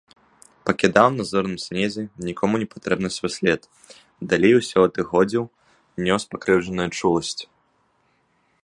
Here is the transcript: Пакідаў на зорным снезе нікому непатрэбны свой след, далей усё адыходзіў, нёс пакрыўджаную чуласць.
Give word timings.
Пакідаў 0.67 1.09
на 1.17 1.23
зорным 1.31 1.57
снезе 1.65 2.03
нікому 2.29 2.55
непатрэбны 2.63 3.09
свой 3.17 3.31
след, 3.37 3.61
далей 4.33 4.53
усё 4.61 4.77
адыходзіў, 4.89 5.43
нёс 6.09 6.21
пакрыўджаную 6.35 6.89
чуласць. 6.97 7.39